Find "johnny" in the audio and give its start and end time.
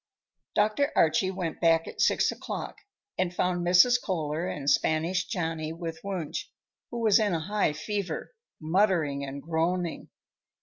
5.25-5.71